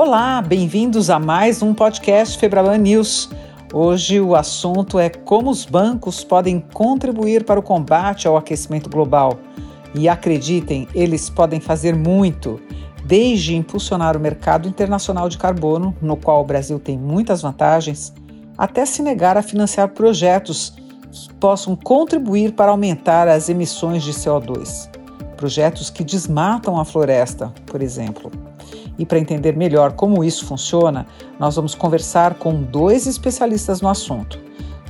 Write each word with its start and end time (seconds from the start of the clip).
Olá, 0.00 0.40
bem-vindos 0.40 1.10
a 1.10 1.18
mais 1.18 1.60
um 1.60 1.74
podcast 1.74 2.38
Febraban 2.38 2.78
News. 2.78 3.28
Hoje 3.74 4.20
o 4.20 4.36
assunto 4.36 4.96
é 4.96 5.10
como 5.10 5.50
os 5.50 5.64
bancos 5.64 6.22
podem 6.22 6.60
contribuir 6.60 7.44
para 7.44 7.58
o 7.58 7.62
combate 7.64 8.28
ao 8.28 8.36
aquecimento 8.36 8.88
global. 8.88 9.40
E 9.96 10.08
acreditem, 10.08 10.86
eles 10.94 11.28
podem 11.28 11.58
fazer 11.58 11.96
muito, 11.96 12.60
desde 13.04 13.56
impulsionar 13.56 14.16
o 14.16 14.20
mercado 14.20 14.68
internacional 14.68 15.28
de 15.28 15.36
carbono, 15.36 15.92
no 16.00 16.16
qual 16.16 16.42
o 16.42 16.46
Brasil 16.46 16.78
tem 16.78 16.96
muitas 16.96 17.42
vantagens, 17.42 18.14
até 18.56 18.86
se 18.86 19.02
negar 19.02 19.36
a 19.36 19.42
financiar 19.42 19.88
projetos 19.88 20.74
que 21.10 21.34
possam 21.40 21.74
contribuir 21.74 22.52
para 22.52 22.70
aumentar 22.70 23.26
as 23.26 23.48
emissões 23.48 24.04
de 24.04 24.12
CO2. 24.12 24.88
Projetos 25.36 25.90
que 25.90 26.04
desmatam 26.04 26.78
a 26.78 26.84
floresta, 26.84 27.52
por 27.66 27.82
exemplo. 27.82 28.30
E 28.98 29.06
para 29.06 29.18
entender 29.18 29.56
melhor 29.56 29.92
como 29.92 30.24
isso 30.24 30.44
funciona, 30.44 31.06
nós 31.38 31.56
vamos 31.56 31.74
conversar 31.74 32.34
com 32.34 32.62
dois 32.62 33.06
especialistas 33.06 33.80
no 33.80 33.88
assunto. 33.88 34.38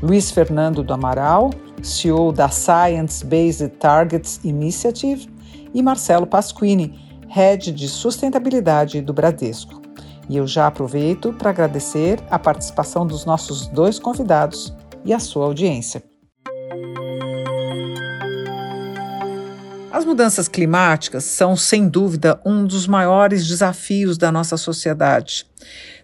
Luiz 0.02 0.30
Fernando 0.30 0.82
do 0.82 0.94
Amaral, 0.94 1.50
CEO 1.82 2.32
da 2.32 2.48
Science 2.48 3.24
Based 3.24 3.68
Targets 3.78 4.40
Initiative, 4.44 5.28
e 5.74 5.82
Marcelo 5.82 6.26
Pasquini, 6.26 6.98
Head 7.28 7.72
de 7.72 7.88
Sustentabilidade 7.88 9.00
do 9.00 9.12
Bradesco. 9.12 9.82
E 10.28 10.36
eu 10.36 10.46
já 10.46 10.66
aproveito 10.66 11.32
para 11.32 11.50
agradecer 11.50 12.20
a 12.30 12.38
participação 12.38 13.06
dos 13.06 13.24
nossos 13.24 13.66
dois 13.66 13.98
convidados 13.98 14.74
e 15.04 15.12
a 15.12 15.18
sua 15.18 15.44
audiência. 15.46 16.02
As 19.98 20.04
mudanças 20.04 20.46
climáticas 20.46 21.24
são, 21.24 21.56
sem 21.56 21.88
dúvida, 21.88 22.40
um 22.46 22.64
dos 22.64 22.86
maiores 22.86 23.44
desafios 23.44 24.16
da 24.16 24.30
nossa 24.30 24.56
sociedade. 24.56 25.44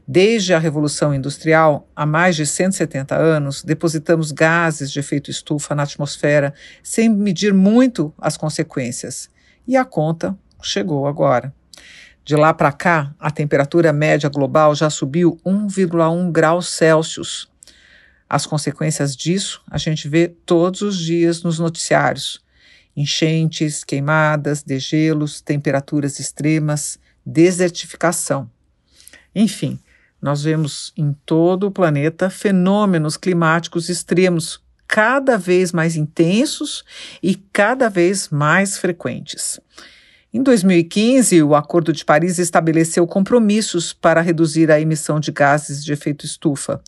Desde 0.04 0.52
a 0.52 0.58
Revolução 0.58 1.14
Industrial, 1.14 1.88
há 1.94 2.04
mais 2.04 2.34
de 2.34 2.44
170 2.44 3.14
anos, 3.14 3.62
depositamos 3.62 4.32
gases 4.32 4.90
de 4.90 4.98
efeito 4.98 5.30
estufa 5.30 5.76
na 5.76 5.84
atmosfera 5.84 6.52
sem 6.82 7.08
medir 7.08 7.54
muito 7.54 8.12
as 8.18 8.36
consequências. 8.36 9.30
E 9.64 9.76
a 9.76 9.84
conta 9.84 10.36
chegou 10.60 11.06
agora. 11.06 11.54
De 12.24 12.34
lá 12.34 12.52
para 12.52 12.72
cá, 12.72 13.14
a 13.16 13.30
temperatura 13.30 13.92
média 13.92 14.28
global 14.28 14.74
já 14.74 14.90
subiu 14.90 15.38
1,1 15.46 16.32
graus 16.32 16.66
Celsius. 16.66 17.48
As 18.28 18.44
consequências 18.44 19.14
disso 19.14 19.62
a 19.70 19.78
gente 19.78 20.08
vê 20.08 20.26
todos 20.26 20.82
os 20.82 20.98
dias 20.98 21.44
nos 21.44 21.60
noticiários 21.60 22.42
enchentes, 22.96 23.84
queimadas, 23.84 24.62
degelos, 24.62 25.40
temperaturas 25.40 26.18
extremas, 26.20 26.98
desertificação. 27.24 28.50
Enfim, 29.34 29.78
nós 30.20 30.42
vemos 30.42 30.92
em 30.96 31.14
todo 31.26 31.66
o 31.66 31.70
planeta 31.70 32.30
fenômenos 32.30 33.16
climáticos 33.16 33.88
extremos 33.88 34.62
cada 34.86 35.36
vez 35.36 35.72
mais 35.72 35.96
intensos 35.96 36.84
e 37.22 37.34
cada 37.34 37.88
vez 37.88 38.28
mais 38.28 38.78
frequentes. 38.78 39.60
Em 40.32 40.42
2015, 40.42 41.42
o 41.42 41.54
Acordo 41.54 41.92
de 41.92 42.04
Paris 42.04 42.38
estabeleceu 42.38 43.06
compromissos 43.06 43.92
para 43.92 44.20
reduzir 44.20 44.70
a 44.70 44.80
emissão 44.80 45.20
de 45.20 45.30
gases 45.30 45.84
de 45.84 45.92
efeito 45.92 46.26
estufa. 46.26 46.80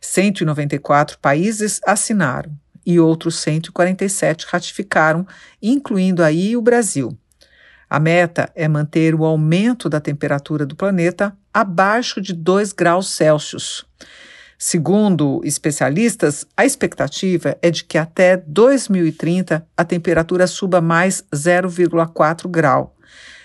194 0.00 1.18
países 1.18 1.80
assinaram 1.84 2.56
e 2.84 2.98
outros 2.98 3.36
147 3.36 4.46
ratificaram, 4.48 5.26
incluindo 5.62 6.22
aí 6.22 6.56
o 6.56 6.62
Brasil. 6.62 7.16
A 7.88 8.00
meta 8.00 8.50
é 8.54 8.66
manter 8.66 9.14
o 9.14 9.24
aumento 9.24 9.88
da 9.88 10.00
temperatura 10.00 10.64
do 10.64 10.74
planeta 10.74 11.36
abaixo 11.52 12.20
de 12.20 12.32
2 12.32 12.72
graus 12.72 13.08
Celsius. 13.10 13.84
Segundo 14.58 15.40
especialistas, 15.44 16.46
a 16.56 16.64
expectativa 16.64 17.58
é 17.60 17.70
de 17.70 17.84
que 17.84 17.98
até 17.98 18.36
2030 18.36 19.66
a 19.76 19.84
temperatura 19.84 20.46
suba 20.46 20.80
mais 20.80 21.24
0,4 21.34 22.48
grau. 22.48 22.96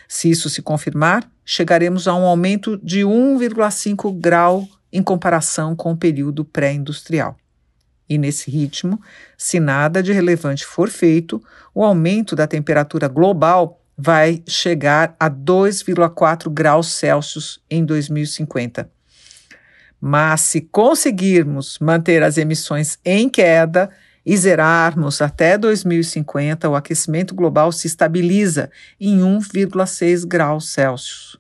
Se 0.07 0.29
isso 0.29 0.49
se 0.49 0.61
confirmar, 0.61 1.29
chegaremos 1.43 2.07
a 2.07 2.15
um 2.15 2.23
aumento 2.23 2.77
de 2.77 3.01
1,5 3.01 4.17
grau 4.17 4.67
em 4.93 5.03
comparação 5.03 5.75
com 5.75 5.91
o 5.91 5.97
período 5.97 6.45
pré-industrial. 6.45 7.35
E 8.09 8.17
nesse 8.17 8.49
ritmo, 8.49 9.01
se 9.37 9.59
nada 9.59 10.01
de 10.01 10.13
relevante 10.13 10.65
for 10.65 10.89
feito, 10.89 11.43
o 11.73 11.83
aumento 11.83 12.35
da 12.35 12.47
temperatura 12.47 13.07
global 13.07 13.81
vai 13.97 14.43
chegar 14.47 15.15
a 15.19 15.29
2,4 15.29 16.49
graus 16.49 16.87
Celsius 16.93 17.59
em 17.69 17.83
2050. 17.83 18.89
Mas 19.99 20.41
se 20.41 20.61
conseguirmos 20.61 21.79
manter 21.79 22.21
as 22.21 22.37
emissões 22.37 22.99
em 23.03 23.27
queda 23.27 23.89
e 24.23 24.37
zerarmos 24.37 25.21
até 25.21 25.57
2050, 25.57 26.69
o 26.69 26.75
aquecimento 26.75 27.33
global 27.33 27.71
se 27.71 27.87
estabiliza 27.87 28.69
em 28.99 29.19
1,6 29.19 30.25
graus 30.25 30.69
Celsius 30.69 31.37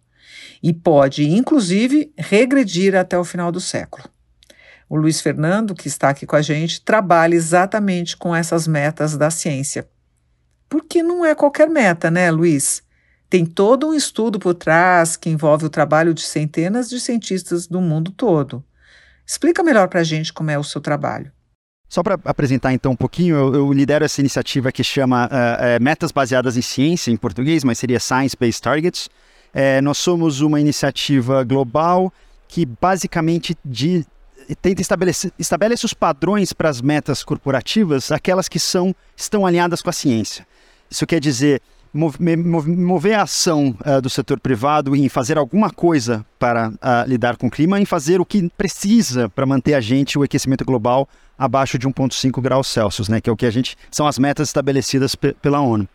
e 0.63 0.73
pode, 0.73 1.29
inclusive, 1.29 2.11
regredir 2.17 2.95
até 2.95 3.17
o 3.17 3.23
final 3.23 3.51
do 3.51 3.59
século. 3.59 4.03
O 4.89 4.95
Luiz 4.95 5.19
Fernando, 5.19 5.75
que 5.75 5.87
está 5.87 6.09
aqui 6.09 6.25
com 6.25 6.35
a 6.35 6.41
gente, 6.41 6.81
trabalha 6.81 7.35
exatamente 7.35 8.15
com 8.15 8.35
essas 8.35 8.67
metas 8.67 9.17
da 9.17 9.29
ciência. 9.29 9.87
Porque 10.69 11.03
não 11.03 11.25
é 11.25 11.35
qualquer 11.35 11.69
meta, 11.69 12.09
né, 12.09 12.31
Luiz? 12.31 12.83
Tem 13.29 13.45
todo 13.45 13.89
um 13.89 13.93
estudo 13.93 14.39
por 14.39 14.53
trás 14.53 15.17
que 15.17 15.29
envolve 15.29 15.65
o 15.65 15.69
trabalho 15.69 16.13
de 16.13 16.21
centenas 16.21 16.89
de 16.89 16.99
cientistas 16.99 17.67
do 17.67 17.81
mundo 17.81 18.11
todo. 18.11 18.63
Explica 19.25 19.61
melhor 19.61 19.89
para 19.89 19.99
a 19.99 20.03
gente 20.03 20.31
como 20.31 20.49
é 20.49 20.57
o 20.57 20.63
seu 20.63 20.79
trabalho. 20.79 21.31
Só 21.89 22.03
para 22.03 22.19
apresentar 22.25 22.73
então 22.73 22.93
um 22.93 22.95
pouquinho, 22.95 23.35
eu, 23.35 23.55
eu, 23.55 23.73
lidero 23.73 24.03
essa 24.03 24.19
iniciativa 24.19 24.71
que 24.71 24.83
chama 24.83 25.27
uh, 25.27 25.83
Metas 25.83 26.11
Baseadas 26.11 26.57
em 26.57 26.61
Ciência, 26.61 27.11
em 27.11 27.17
português, 27.17 27.63
mas 27.63 27.77
seria 27.77 27.99
Science 27.99 28.35
Based 28.37 28.61
Targets. 28.61 29.07
Uh, 29.53 29.81
nós 29.81 29.97
somos 29.97 30.41
uma 30.41 30.59
iniciativa 30.59 31.43
global 31.43 32.11
que 32.47 32.65
basicamente 32.65 33.57
de, 33.63 34.05
tenta 34.55 34.81
estabelecer 34.81 35.31
estabelece 35.37 35.85
os 35.85 35.93
padrões 35.93 36.53
para 36.53 36.69
as 36.69 36.81
metas 36.81 37.23
corporativas, 37.23 38.11
aquelas 38.11 38.47
que 38.47 38.59
são 38.59 38.95
estão 39.15 39.45
alinhadas 39.45 39.81
com 39.81 39.89
a 39.89 39.93
ciência. 39.93 40.47
Isso 40.89 41.05
quer 41.05 41.19
dizer 41.19 41.61
mover, 41.93 43.17
a 43.17 43.23
ação 43.23 43.75
uh, 43.85 44.01
do 44.01 44.09
setor 44.09 44.39
privado 44.39 44.95
em 44.95 45.09
fazer 45.09 45.37
alguma 45.37 45.71
coisa 45.71 46.25
para 46.37 46.69
uh, 46.69 47.07
lidar 47.07 47.37
com 47.37 47.47
o 47.47 47.51
clima, 47.51 47.79
em 47.79 47.85
fazer 47.85 48.21
o 48.21 48.25
que 48.25 48.49
precisa 48.49 49.29
para 49.29 49.45
manter 49.45 49.73
a 49.73 49.81
gente 49.81 50.17
o 50.17 50.23
aquecimento 50.23 50.63
global 50.63 51.07
abaixo 51.37 51.77
de 51.77 51.87
1,5 51.87 52.41
graus 52.41 52.67
Celsius, 52.67 53.09
né, 53.09 53.21
que 53.21 53.29
é 53.29 53.33
o 53.33 53.37
que 53.37 53.45
a 53.45 53.51
gente 53.51 53.75
são 53.89 54.05
as 54.05 54.19
metas 54.19 54.49
estabelecidas 54.49 55.15
pela 55.15 55.61
ONU. 55.61 55.87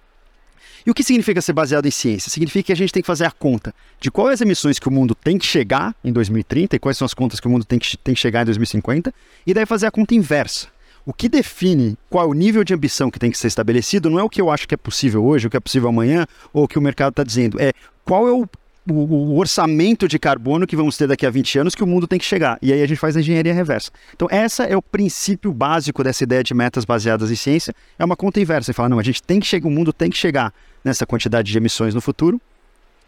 E 0.84 0.90
o 0.90 0.94
que 0.94 1.04
significa 1.04 1.40
ser 1.40 1.52
baseado 1.52 1.86
em 1.86 1.90
ciência? 1.90 2.30
Significa 2.30 2.66
que 2.66 2.72
a 2.72 2.76
gente 2.76 2.92
tem 2.92 3.02
que 3.02 3.06
fazer 3.06 3.24
a 3.24 3.30
conta 3.30 3.74
de 4.00 4.10
quais 4.10 4.34
as 4.34 4.40
emissões 4.40 4.78
que 4.78 4.88
o 4.88 4.90
mundo 4.90 5.14
tem 5.14 5.38
que 5.38 5.46
chegar 5.46 5.94
em 6.02 6.12
2030 6.12 6.76
e 6.76 6.78
quais 6.78 6.98
são 6.98 7.06
as 7.06 7.14
contas 7.14 7.38
que 7.38 7.46
o 7.46 7.50
mundo 7.50 7.64
tem 7.64 7.78
que, 7.78 7.96
tem 7.96 8.14
que 8.14 8.20
chegar 8.20 8.42
em 8.42 8.46
2050, 8.46 9.14
e 9.46 9.54
daí 9.54 9.66
fazer 9.66 9.86
a 9.86 9.90
conta 9.90 10.14
inversa. 10.14 10.68
O 11.04 11.12
que 11.12 11.28
define 11.28 11.96
qual 12.08 12.26
é 12.26 12.28
o 12.28 12.32
nível 12.32 12.62
de 12.62 12.72
ambição 12.72 13.10
que 13.10 13.18
tem 13.18 13.30
que 13.30 13.38
ser 13.38 13.48
estabelecido 13.48 14.08
não 14.08 14.20
é 14.20 14.22
o 14.22 14.28
que 14.28 14.40
eu 14.40 14.50
acho 14.50 14.68
que 14.68 14.74
é 14.74 14.76
possível 14.76 15.24
hoje, 15.24 15.46
o 15.46 15.50
que 15.50 15.56
é 15.56 15.60
possível 15.60 15.88
amanhã, 15.88 16.26
ou 16.52 16.64
o 16.64 16.68
que 16.68 16.78
o 16.78 16.82
mercado 16.82 17.10
está 17.10 17.24
dizendo. 17.24 17.60
É 17.60 17.72
qual 18.04 18.28
é 18.28 18.32
o, 18.32 18.48
o, 18.88 18.92
o, 18.92 19.38
orçamento 19.38 20.06
de 20.06 20.16
carbono 20.16 20.64
que 20.64 20.76
vamos 20.76 20.96
ter 20.96 21.08
daqui 21.08 21.26
a 21.26 21.30
20 21.30 21.58
anos 21.58 21.74
que 21.74 21.82
o 21.82 21.86
mundo 21.88 22.06
tem 22.06 22.20
que 22.20 22.24
chegar. 22.24 22.56
E 22.62 22.72
aí 22.72 22.80
a 22.80 22.86
gente 22.86 22.98
faz 22.98 23.16
a 23.16 23.20
engenharia 23.20 23.52
reversa. 23.52 23.90
Então, 24.14 24.28
essa 24.30 24.62
é 24.62 24.76
o 24.76 24.82
princípio 24.82 25.52
básico 25.52 26.04
dessa 26.04 26.22
ideia 26.22 26.44
de 26.44 26.54
metas 26.54 26.84
baseadas 26.84 27.32
em 27.32 27.36
ciência. 27.36 27.74
É 27.98 28.04
uma 28.04 28.16
conta 28.16 28.40
inversa. 28.40 28.66
Você 28.66 28.72
fala, 28.72 28.88
não, 28.88 29.00
a 29.00 29.02
gente 29.02 29.20
tem 29.22 29.40
que 29.40 29.46
chegar, 29.46 29.66
o 29.66 29.70
mundo 29.72 29.92
tem 29.92 30.08
que 30.08 30.16
chegar 30.16 30.52
nessa 30.84 31.06
quantidade 31.06 31.50
de 31.50 31.58
emissões 31.58 31.94
no 31.94 32.00
futuro. 32.00 32.40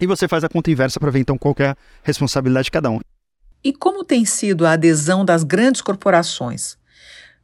E 0.01 0.07
você 0.07 0.27
faz 0.27 0.43
a 0.45 0.49
conta 0.49 0.71
inversa 0.71 0.99
para 0.99 1.11
ver 1.11 1.21
então 1.21 1.39
qual 1.39 1.55
é 1.59 1.69
a 1.69 1.77
responsabilidade 2.03 2.65
de 2.65 2.71
cada 2.71 2.91
um. 2.91 3.01
E 3.63 3.73
como 3.73 4.05
tem 4.05 4.25
sido 4.25 4.67
a 4.67 4.73
adesão 4.73 5.25
das 5.25 5.43
grandes 5.43 5.81
corporações? 5.81 6.77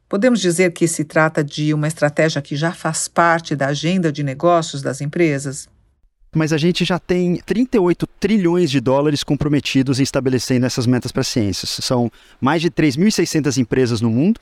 Podemos 0.07 0.41
dizer 0.41 0.71
que 0.73 0.87
se 0.87 1.05
trata 1.05 1.43
de 1.43 1.73
uma 1.73 1.87
estratégia 1.87 2.41
que 2.41 2.55
já 2.55 2.73
faz 2.73 3.07
parte 3.07 3.55
da 3.55 3.67
agenda 3.67 4.11
de 4.11 4.23
negócios 4.23 4.81
das 4.81 4.99
empresas? 4.99 5.69
Mas 6.35 6.53
a 6.53 6.57
gente 6.57 6.85
já 6.85 6.99
tem 6.99 7.37
38 7.37 8.05
trilhões 8.19 8.69
de 8.69 8.79
dólares 8.79 9.23
comprometidos 9.23 9.99
em 9.99 10.03
estabelecendo 10.03 10.65
essas 10.65 10.85
metas 10.85 11.11
para 11.11 11.23
ciências. 11.23 11.69
São 11.81 12.11
mais 12.39 12.61
de 12.61 12.69
3.600 12.69 13.57
empresas 13.57 14.01
no 14.01 14.09
mundo, 14.09 14.37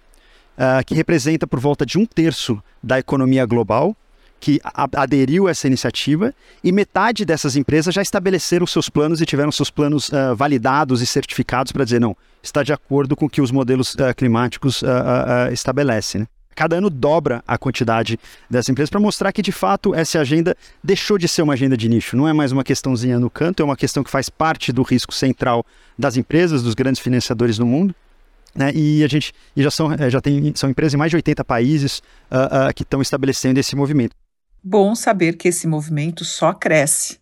uh, 0.57 0.83
que 0.85 0.93
representa 0.93 1.47
por 1.47 1.59
volta 1.59 1.85
de 1.85 1.97
um 1.97 2.05
terço 2.05 2.61
da 2.81 2.99
economia 2.99 3.45
global 3.45 3.95
que 4.39 4.59
aderiu 4.93 5.47
a 5.47 5.51
essa 5.51 5.67
iniciativa 5.67 6.33
e 6.63 6.71
metade 6.71 7.25
dessas 7.25 7.55
empresas 7.55 7.93
já 7.93 8.01
estabeleceram 8.01 8.65
seus 8.65 8.89
planos 8.89 9.21
e 9.21 9.25
tiveram 9.25 9.51
seus 9.51 9.69
planos 9.69 10.09
uh, 10.09 10.35
validados 10.35 11.01
e 11.01 11.05
certificados 11.05 11.71
para 11.71 11.83
dizer 11.83 11.99
não, 11.99 12.15
está 12.41 12.63
de 12.63 12.73
acordo 12.73 13.15
com 13.15 13.25
o 13.25 13.29
que 13.29 13.41
os 13.41 13.51
modelos 13.51 13.93
uh, 13.95 14.13
climáticos 14.15 14.81
uh, 14.81 15.51
estabelecem. 15.51 16.21
Né? 16.21 16.27
cada 16.55 16.75
ano 16.75 16.89
dobra 16.89 17.41
a 17.47 17.57
quantidade 17.57 18.19
dessa 18.49 18.69
empresa 18.69 18.91
para 18.91 18.99
mostrar 18.99 19.31
que 19.31 19.41
de 19.41 19.51
fato 19.51 19.95
essa 19.95 20.19
agenda 20.19 20.57
deixou 20.83 21.17
de 21.17 21.25
ser 21.25 21.41
uma 21.41 21.53
agenda 21.53 21.77
de 21.77 21.87
nicho, 21.87 22.17
não 22.17 22.27
é 22.27 22.33
mais 22.33 22.51
uma 22.51 22.65
questãozinha 22.65 23.17
no 23.17 23.29
canto, 23.29 23.61
é 23.61 23.63
uma 23.63 23.77
questão 23.77 24.03
que 24.03 24.11
faz 24.11 24.29
parte 24.29 24.73
do 24.73 24.81
risco 24.81 25.13
central 25.13 25.65
das 25.97 26.17
empresas, 26.17 26.61
dos 26.61 26.73
grandes 26.73 27.01
financiadores 27.01 27.57
no 27.57 27.65
mundo. 27.65 27.95
Né? 28.53 28.73
E 28.75 29.05
a 29.05 29.07
gente 29.07 29.31
e 29.55 29.63
já, 29.63 29.71
são, 29.71 29.93
é, 29.93 30.09
já 30.09 30.19
tem, 30.19 30.51
são 30.53 30.69
empresas 30.69 30.93
em 30.93 30.97
mais 30.97 31.11
de 31.11 31.15
80 31.15 31.45
países 31.45 32.01
que 32.75 32.83
estão 32.83 33.01
estabelecendo 33.01 33.57
esse 33.57 33.73
movimento. 33.73 34.13
Bom 34.61 34.93
saber 34.93 35.37
que 35.37 35.47
esse 35.47 35.65
movimento 35.65 36.25
só 36.25 36.51
cresce. 36.51 37.17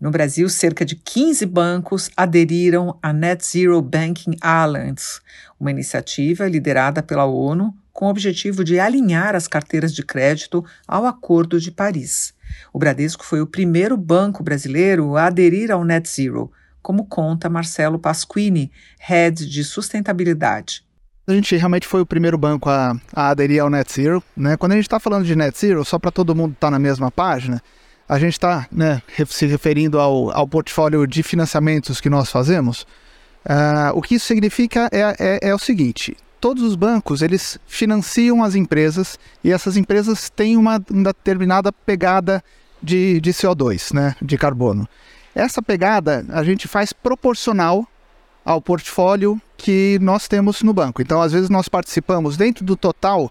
No 0.00 0.10
Brasil, 0.10 0.48
cerca 0.48 0.84
de 0.84 0.96
15 0.96 1.46
bancos 1.46 2.10
aderiram 2.16 2.98
à 3.00 3.12
Net 3.12 3.46
Zero 3.46 3.80
Banking 3.80 4.36
Alliance, 4.40 5.20
uma 5.60 5.70
iniciativa 5.70 6.48
liderada 6.48 7.00
pela 7.00 7.24
ONU 7.24 7.72
com 7.92 8.06
o 8.06 8.08
objetivo 8.08 8.64
de 8.64 8.80
alinhar 8.80 9.36
as 9.36 9.46
carteiras 9.46 9.94
de 9.94 10.02
crédito 10.02 10.64
ao 10.84 11.06
Acordo 11.06 11.60
de 11.60 11.70
Paris. 11.70 12.34
O 12.72 12.80
Bradesco 12.80 13.24
foi 13.24 13.40
o 13.40 13.46
primeiro 13.46 13.96
banco 13.96 14.42
brasileiro 14.42 15.16
a 15.16 15.26
aderir 15.26 15.70
ao 15.70 15.84
Net 15.84 16.08
Zero, 16.08 16.50
como 16.82 17.06
conta 17.06 17.48
Marcelo 17.48 17.96
Pasquini, 17.96 18.72
head 18.98 19.46
de 19.46 19.62
sustentabilidade. 19.62 20.84
A 21.24 21.32
gente 21.32 21.56
realmente 21.56 21.86
foi 21.86 22.00
o 22.00 22.06
primeiro 22.06 22.36
banco 22.36 22.68
a, 22.68 22.96
a 23.14 23.28
aderir 23.28 23.62
ao 23.62 23.70
Net 23.70 23.92
Zero. 23.92 24.22
Né? 24.36 24.56
Quando 24.56 24.72
a 24.72 24.74
gente 24.74 24.86
está 24.86 24.98
falando 24.98 25.24
de 25.24 25.36
Net 25.36 25.56
Zero, 25.56 25.84
só 25.84 25.96
para 25.98 26.10
todo 26.10 26.34
mundo 26.34 26.52
estar 26.54 26.66
tá 26.66 26.70
na 26.72 26.80
mesma 26.80 27.12
página, 27.12 27.62
a 28.08 28.18
gente 28.18 28.32
está 28.32 28.66
né, 28.72 29.00
se 29.28 29.46
referindo 29.46 30.00
ao, 30.00 30.36
ao 30.36 30.48
portfólio 30.48 31.06
de 31.06 31.22
financiamentos 31.22 32.00
que 32.00 32.10
nós 32.10 32.28
fazemos. 32.28 32.82
Uh, 33.44 33.94
o 33.94 34.02
que 34.02 34.16
isso 34.16 34.26
significa 34.26 34.88
é, 34.90 35.14
é, 35.18 35.48
é, 35.48 35.54
o 35.54 35.58
seguinte: 35.58 36.16
todos 36.40 36.62
os 36.62 36.74
bancos 36.74 37.22
eles 37.22 37.58
financiam 37.66 38.42
as 38.42 38.56
empresas 38.56 39.18
e 39.44 39.52
essas 39.52 39.76
empresas 39.76 40.28
têm 40.28 40.56
uma, 40.56 40.82
uma 40.90 41.12
determinada 41.12 41.72
pegada 41.72 42.42
de, 42.82 43.20
de 43.20 43.32
CO2, 43.32 43.94
né, 43.94 44.16
de 44.20 44.36
carbono. 44.36 44.88
Essa 45.34 45.62
pegada 45.62 46.26
a 46.30 46.42
gente 46.42 46.66
faz 46.68 46.92
proporcional 46.92 47.86
ao 48.44 48.60
portfólio 48.60 49.40
que 49.56 49.98
nós 50.00 50.26
temos 50.26 50.62
no 50.62 50.72
banco. 50.72 51.00
Então, 51.00 51.22
às 51.22 51.32
vezes, 51.32 51.48
nós 51.48 51.68
participamos 51.68 52.36
dentro 52.36 52.64
do 52.64 52.76
total 52.76 53.30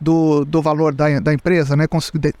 do, 0.00 0.44
do 0.44 0.60
valor 0.60 0.92
da, 0.92 1.20
da 1.20 1.32
empresa, 1.32 1.76
né, 1.76 1.86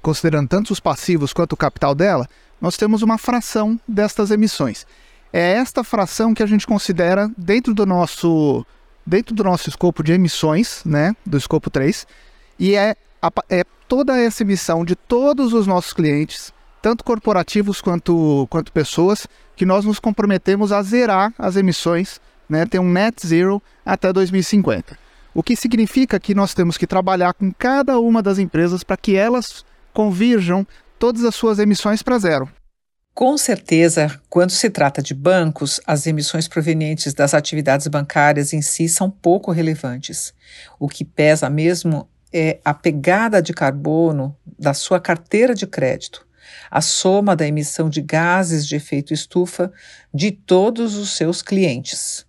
considerando 0.02 0.48
tanto 0.48 0.72
os 0.72 0.80
passivos 0.80 1.32
quanto 1.32 1.52
o 1.52 1.56
capital 1.56 1.94
dela, 1.94 2.28
nós 2.60 2.76
temos 2.76 3.02
uma 3.02 3.18
fração 3.18 3.78
destas 3.86 4.30
emissões. 4.30 4.84
É 5.32 5.52
esta 5.52 5.84
fração 5.84 6.34
que 6.34 6.42
a 6.42 6.46
gente 6.46 6.66
considera 6.66 7.30
dentro 7.38 7.72
do 7.72 7.86
nosso 7.86 8.66
dentro 9.04 9.34
do 9.34 9.42
nosso 9.42 9.68
escopo 9.68 10.02
de 10.02 10.12
emissões, 10.12 10.82
né, 10.84 11.16
do 11.26 11.36
escopo 11.36 11.68
3, 11.68 12.06
e 12.56 12.76
é, 12.76 12.96
é 13.48 13.64
toda 13.88 14.16
essa 14.16 14.44
emissão 14.44 14.84
de 14.84 14.94
todos 14.94 15.52
os 15.52 15.66
nossos 15.66 15.92
clientes, 15.92 16.52
tanto 16.82 17.04
corporativos 17.04 17.80
quanto, 17.80 18.46
quanto 18.50 18.72
pessoas, 18.72 19.26
que 19.54 19.64
nós 19.64 19.84
nos 19.84 20.00
comprometemos 20.00 20.72
a 20.72 20.82
zerar 20.82 21.32
as 21.38 21.54
emissões, 21.56 22.20
né, 22.48 22.66
ter 22.66 22.80
um 22.80 22.90
net 22.90 23.24
zero 23.26 23.62
até 23.86 24.12
2050. 24.12 24.98
O 25.32 25.42
que 25.42 25.56
significa 25.56 26.20
que 26.20 26.34
nós 26.34 26.52
temos 26.52 26.76
que 26.76 26.86
trabalhar 26.86 27.32
com 27.32 27.52
cada 27.52 27.98
uma 27.98 28.20
das 28.20 28.38
empresas 28.38 28.82
para 28.82 28.96
que 28.96 29.16
elas 29.16 29.64
convirjam 29.94 30.66
todas 30.98 31.24
as 31.24 31.34
suas 31.34 31.58
emissões 31.58 32.02
para 32.02 32.18
zero. 32.18 32.48
Com 33.14 33.36
certeza, 33.36 34.20
quando 34.28 34.50
se 34.50 34.70
trata 34.70 35.02
de 35.02 35.14
bancos, 35.14 35.80
as 35.86 36.06
emissões 36.06 36.48
provenientes 36.48 37.12
das 37.12 37.34
atividades 37.34 37.86
bancárias 37.86 38.52
em 38.52 38.62
si 38.62 38.88
são 38.88 39.10
pouco 39.10 39.52
relevantes. 39.52 40.32
O 40.80 40.88
que 40.88 41.04
pesa 41.04 41.50
mesmo 41.50 42.08
é 42.32 42.58
a 42.64 42.72
pegada 42.72 43.42
de 43.42 43.52
carbono 43.52 44.34
da 44.58 44.72
sua 44.72 44.98
carteira 44.98 45.54
de 45.54 45.66
crédito, 45.66 46.26
a 46.72 46.80
soma 46.80 47.36
da 47.36 47.46
emissão 47.46 47.90
de 47.90 48.00
gases 48.00 48.66
de 48.66 48.76
efeito 48.76 49.12
estufa 49.12 49.70
de 50.12 50.30
todos 50.30 50.96
os 50.96 51.10
seus 51.10 51.42
clientes. 51.42 52.24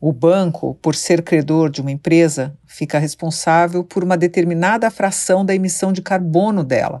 O 0.00 0.12
banco, 0.12 0.74
por 0.82 0.96
ser 0.96 1.22
credor 1.22 1.70
de 1.70 1.80
uma 1.80 1.92
empresa, 1.92 2.58
fica 2.66 2.98
responsável 2.98 3.84
por 3.84 4.02
uma 4.02 4.16
determinada 4.16 4.90
fração 4.90 5.46
da 5.46 5.54
emissão 5.54 5.92
de 5.92 6.02
carbono 6.02 6.64
dela. 6.64 7.00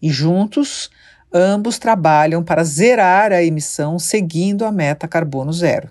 E 0.00 0.10
juntos, 0.10 0.90
ambos 1.32 1.78
trabalham 1.78 2.44
para 2.44 2.64
zerar 2.64 3.32
a 3.32 3.42
emissão 3.42 3.98
seguindo 3.98 4.66
a 4.66 4.70
meta 4.70 5.08
carbono 5.08 5.54
zero. 5.54 5.90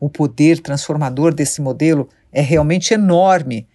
O 0.00 0.08
poder 0.08 0.60
transformador 0.60 1.34
desse 1.34 1.60
modelo 1.60 2.08
é 2.32 2.40
realmente 2.40 2.94
enorme. 2.94 3.68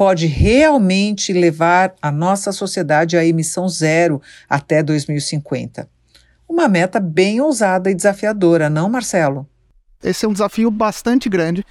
Pode 0.00 0.24
realmente 0.24 1.30
levar 1.30 1.92
a 2.00 2.10
nossa 2.10 2.52
sociedade 2.52 3.18
à 3.18 3.24
emissão 3.26 3.68
zero 3.68 4.22
até 4.48 4.82
2050. 4.82 5.86
Uma 6.48 6.68
meta 6.68 6.98
bem 6.98 7.38
ousada 7.42 7.90
e 7.90 7.94
desafiadora, 7.94 8.70
não, 8.70 8.88
Marcelo? 8.88 9.46
Esse 10.02 10.24
é 10.24 10.28
um 10.30 10.32
desafio 10.32 10.70
bastante 10.70 11.28
grande, 11.28 11.62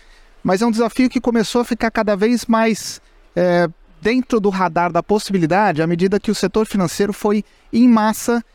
mas 0.43 0.61
é 0.61 0.65
um 0.67 0.69
desafio 0.69 1.09
que 1.09 1.19
começou 1.19 1.61
a 1.61 1.65
ficar 1.65 1.89
cada 1.89 2.15
vez 2.15 2.45
mais 2.45 3.01
é, 3.35 3.67
dentro 3.99 4.39
do 4.39 4.49
radar 4.49 4.91
da 4.91 5.01
possibilidade 5.01 5.81
à 5.81 5.87
medida 5.87 6.19
que 6.19 6.29
o 6.29 6.35
setor 6.35 6.67
financeiro 6.67 7.11
foi 7.11 7.43
em 7.73 7.89
massa 7.89 8.45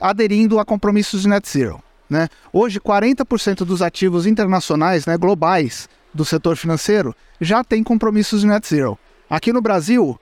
aderindo 0.00 0.58
a 0.58 0.64
compromissos 0.64 1.20
de 1.20 1.28
net 1.28 1.46
zero. 1.46 1.82
Né? 2.08 2.26
Hoje, 2.50 2.80
40% 2.80 3.66
dos 3.66 3.82
ativos 3.82 4.26
internacionais, 4.26 5.04
né, 5.04 5.18
globais, 5.18 5.90
do 6.12 6.24
setor 6.24 6.56
financeiro 6.56 7.14
já 7.38 7.62
tem 7.62 7.82
compromissos 7.84 8.40
de 8.40 8.46
net 8.46 8.66
zero. 8.66 8.98
Aqui 9.30 9.52
no 9.52 9.62
Brasil, 9.62 10.20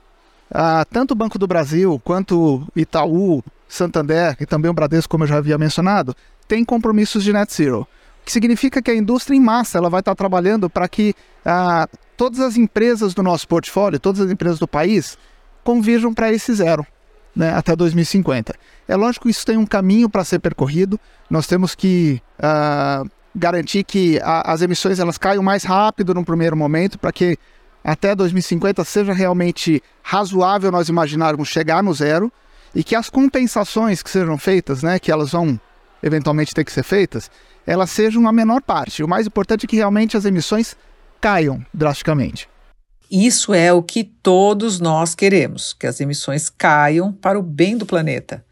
ah, 0.50 0.84
tanto 0.84 1.12
o 1.12 1.14
Banco 1.16 1.38
do 1.38 1.46
Brasil 1.46 2.00
quanto 2.04 2.64
Itaú, 2.76 3.42
Santander 3.66 4.36
e 4.38 4.46
também 4.46 4.70
o 4.70 4.74
Bradesco, 4.74 5.10
como 5.10 5.24
eu 5.24 5.28
já 5.28 5.38
havia 5.38 5.56
mencionado, 5.56 6.14
tem 6.46 6.64
compromissos 6.64 7.24
de 7.24 7.32
net 7.32 7.52
zero 7.52 7.88
que 8.28 8.32
significa 8.32 8.82
que 8.82 8.90
a 8.90 8.94
indústria 8.94 9.34
em 9.34 9.40
massa 9.40 9.78
ela 9.78 9.88
vai 9.88 10.00
estar 10.00 10.14
trabalhando 10.14 10.68
para 10.68 10.86
que 10.86 11.14
ah, 11.46 11.88
todas 12.14 12.40
as 12.40 12.58
empresas 12.58 13.14
do 13.14 13.22
nosso 13.22 13.48
portfólio, 13.48 13.98
todas 13.98 14.20
as 14.20 14.30
empresas 14.30 14.58
do 14.58 14.68
país, 14.68 15.16
convirjam 15.64 16.12
para 16.12 16.30
esse 16.30 16.52
zero. 16.52 16.86
Né, 17.34 17.54
até 17.54 17.76
2050. 17.76 18.54
É 18.88 18.96
lógico 18.96 19.24
que 19.26 19.30
isso 19.30 19.46
tem 19.46 19.56
um 19.56 19.64
caminho 19.64 20.10
para 20.10 20.24
ser 20.24 20.40
percorrido. 20.40 20.98
Nós 21.30 21.46
temos 21.46 21.74
que 21.74 22.20
uh, 22.40 23.08
garantir 23.34 23.84
que 23.84 24.18
a, 24.22 24.52
as 24.52 24.60
emissões 24.60 24.98
elas 24.98 25.16
caiam 25.16 25.42
mais 25.42 25.62
rápido 25.62 26.12
no 26.12 26.24
primeiro 26.24 26.56
momento 26.56 26.98
para 26.98 27.12
que 27.12 27.38
até 27.82 28.14
2050 28.14 28.84
seja 28.84 29.12
realmente 29.12 29.82
razoável 30.02 30.70
nós 30.70 30.88
imaginarmos 30.88 31.48
chegar 31.48 31.82
no 31.82 31.94
zero 31.94 32.32
e 32.74 32.84
que 32.84 32.94
as 32.94 33.08
compensações 33.08 34.02
que 34.02 34.10
sejam 34.10 34.36
feitas, 34.38 34.82
né, 34.82 34.98
que 34.98 35.10
elas 35.10 35.32
vão 35.32 35.58
eventualmente 36.02 36.54
ter 36.54 36.64
que 36.64 36.72
ser 36.72 36.82
feitas, 36.82 37.30
elas 37.66 37.90
sejam 37.90 38.26
a 38.28 38.32
menor 38.32 38.62
parte. 38.62 39.02
O 39.02 39.08
mais 39.08 39.26
importante 39.26 39.64
é 39.64 39.68
que 39.68 39.76
realmente 39.76 40.16
as 40.16 40.24
emissões 40.24 40.76
caiam 41.20 41.64
drasticamente. 41.72 42.48
Isso 43.10 43.54
é 43.54 43.72
o 43.72 43.82
que 43.82 44.04
todos 44.04 44.80
nós 44.80 45.14
queremos, 45.14 45.72
que 45.72 45.86
as 45.86 46.00
emissões 46.00 46.50
caiam 46.50 47.10
para 47.10 47.38
o 47.38 47.42
bem 47.42 47.76
do 47.76 47.86
planeta. 47.86 48.44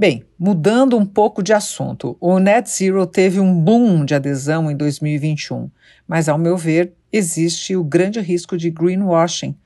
Bem, 0.00 0.24
mudando 0.38 0.96
um 0.96 1.04
pouco 1.04 1.42
de 1.42 1.52
assunto, 1.52 2.16
o 2.20 2.38
Net 2.38 2.70
Zero 2.70 3.04
teve 3.04 3.40
um 3.40 3.52
boom 3.52 4.04
de 4.04 4.14
adesão 4.14 4.70
em 4.70 4.76
2021, 4.76 5.68
mas, 6.06 6.28
ao 6.28 6.38
meu 6.38 6.56
ver, 6.56 6.92
existe 7.12 7.74
o 7.74 7.82
grande 7.82 8.20
risco 8.20 8.56
de 8.56 8.70
greenwashing, 8.70 9.56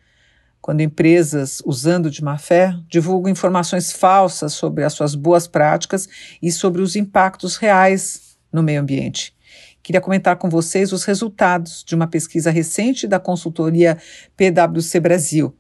quando 0.59 0.81
empresas, 0.81 1.61
usando 1.67 2.11
de 2.11 2.25
má 2.25 2.39
fé, 2.39 2.75
divulgam 2.89 3.31
informações 3.31 3.93
falsas 3.93 4.55
sobre 4.55 4.85
as 4.85 4.95
suas 4.95 5.15
boas 5.15 5.47
práticas 5.47 6.09
e 6.41 6.51
sobre 6.51 6.81
os 6.81 6.97
impactos 6.97 7.57
reais 7.57 8.39
no 8.51 8.63
meio 8.63 8.81
ambiente. 8.81 9.37
Queria 9.83 10.01
comentar 10.01 10.37
com 10.37 10.49
vocês 10.49 10.95
os 10.95 11.05
resultados 11.05 11.85
de 11.85 11.95
uma 11.95 12.07
pesquisa 12.07 12.51
recente 12.51 13.07
da 13.07 13.21
consultoria 13.21 13.99
PwC 14.35 14.99
Brasil. 14.99 15.55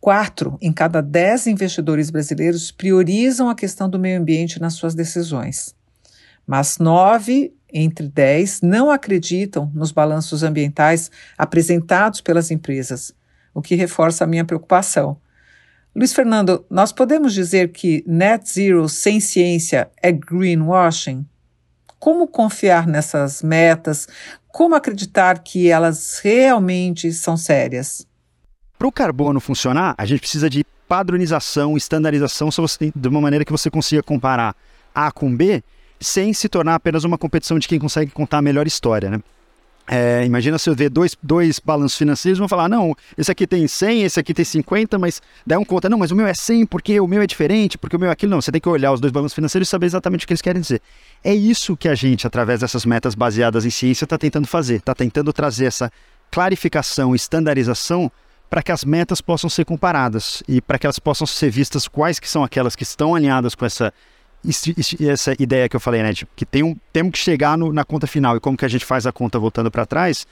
Quatro 0.00 0.56
em 0.60 0.72
cada 0.72 1.00
dez 1.00 1.46
investidores 1.46 2.08
brasileiros 2.08 2.70
priorizam 2.70 3.48
a 3.48 3.54
questão 3.54 3.90
do 3.90 3.98
meio 3.98 4.20
ambiente 4.20 4.60
nas 4.60 4.74
suas 4.74 4.94
decisões. 4.94 5.74
Mas 6.46 6.78
nove 6.78 7.52
entre 7.72 8.08
dez 8.08 8.60
não 8.62 8.90
acreditam 8.90 9.70
nos 9.74 9.92
balanços 9.92 10.42
ambientais 10.42 11.10
apresentados 11.36 12.20
pelas 12.20 12.50
empresas, 12.50 13.12
o 13.52 13.60
que 13.60 13.74
reforça 13.74 14.24
a 14.24 14.26
minha 14.26 14.44
preocupação. 14.44 15.18
Luiz 15.94 16.12
Fernando, 16.12 16.64
nós 16.70 16.92
podemos 16.92 17.34
dizer 17.34 17.72
que 17.72 18.04
net 18.06 18.48
zero 18.48 18.88
sem 18.88 19.18
ciência 19.20 19.90
é 20.00 20.12
greenwashing? 20.12 21.26
Como 21.98 22.28
confiar 22.28 22.86
nessas 22.86 23.42
metas? 23.42 24.06
Como 24.46 24.76
acreditar 24.76 25.40
que 25.40 25.68
elas 25.68 26.20
realmente 26.22 27.12
são 27.12 27.36
sérias? 27.36 28.06
Para 28.78 28.86
o 28.86 28.92
carbono 28.92 29.40
funcionar, 29.40 29.94
a 29.98 30.06
gente 30.06 30.20
precisa 30.20 30.48
de 30.48 30.64
padronização, 30.86 31.76
estandarização, 31.76 32.48
de 32.94 33.08
uma 33.08 33.20
maneira 33.20 33.44
que 33.44 33.50
você 33.50 33.68
consiga 33.68 34.02
comparar 34.02 34.54
A 34.94 35.10
com 35.10 35.34
B, 35.34 35.62
sem 36.00 36.32
se 36.32 36.48
tornar 36.48 36.76
apenas 36.76 37.02
uma 37.02 37.18
competição 37.18 37.58
de 37.58 37.66
quem 37.66 37.78
consegue 37.78 38.12
contar 38.12 38.38
a 38.38 38.42
melhor 38.42 38.68
história. 38.68 39.10
Né? 39.10 39.20
É, 39.90 40.24
imagina 40.24 40.58
se 40.58 40.70
eu 40.70 40.76
ver 40.76 40.90
dois, 40.90 41.16
dois 41.20 41.58
balanços 41.58 41.98
financeiros, 41.98 42.38
vão 42.38 42.46
falar, 42.46 42.68
não, 42.68 42.94
esse 43.16 43.32
aqui 43.32 43.48
tem 43.48 43.66
100, 43.66 44.04
esse 44.04 44.20
aqui 44.20 44.32
tem 44.32 44.44
50, 44.44 44.96
mas 44.96 45.20
dá 45.44 45.58
um 45.58 45.64
conta, 45.64 45.88
não, 45.88 45.98
mas 45.98 46.12
o 46.12 46.16
meu 46.16 46.26
é 46.26 46.34
100 46.34 46.66
porque 46.66 47.00
o 47.00 47.06
meu 47.08 47.20
é 47.20 47.26
diferente, 47.26 47.76
porque 47.76 47.96
o 47.96 47.98
meu 47.98 48.10
é 48.10 48.12
aquilo. 48.12 48.30
Não, 48.30 48.40
você 48.40 48.52
tem 48.52 48.60
que 48.60 48.68
olhar 48.68 48.92
os 48.92 49.00
dois 49.00 49.12
balanços 49.12 49.34
financeiros 49.34 49.66
e 49.66 49.70
saber 49.70 49.86
exatamente 49.86 50.24
o 50.24 50.28
que 50.28 50.32
eles 50.32 50.42
querem 50.42 50.62
dizer. 50.62 50.80
É 51.24 51.34
isso 51.34 51.76
que 51.76 51.88
a 51.88 51.96
gente, 51.96 52.28
através 52.28 52.60
dessas 52.60 52.84
metas 52.84 53.16
baseadas 53.16 53.64
em 53.64 53.70
ciência, 53.70 54.04
está 54.04 54.16
tentando 54.16 54.46
fazer, 54.46 54.76
está 54.76 54.94
tentando 54.94 55.32
trazer 55.32 55.64
essa 55.64 55.90
clarificação, 56.30 57.12
estandarização 57.14 58.12
para 58.48 58.62
que 58.62 58.72
as 58.72 58.84
metas 58.84 59.20
possam 59.20 59.50
ser 59.50 59.64
comparadas 59.64 60.42
e 60.48 60.60
para 60.60 60.78
que 60.78 60.86
elas 60.86 60.98
possam 60.98 61.26
ser 61.26 61.50
vistas 61.50 61.86
quais 61.86 62.18
que 62.18 62.28
são 62.28 62.42
aquelas 62.42 62.74
que 62.74 62.82
estão 62.82 63.14
alinhadas 63.14 63.54
com 63.54 63.66
essa 63.66 63.92
essa 65.00 65.34
ideia 65.38 65.68
que 65.68 65.74
eu 65.74 65.80
falei, 65.80 66.02
né? 66.02 66.12
Que 66.36 66.46
tem 66.46 66.62
um, 66.62 66.76
temos 66.92 67.12
que 67.12 67.18
chegar 67.18 67.58
no, 67.58 67.72
na 67.72 67.84
conta 67.84 68.06
final 68.06 68.36
e 68.36 68.40
como 68.40 68.56
que 68.56 68.64
a 68.64 68.68
gente 68.68 68.84
faz 68.84 69.04
a 69.04 69.12
conta 69.12 69.38
voltando 69.38 69.68
para 69.68 69.84
trás, 69.84 70.26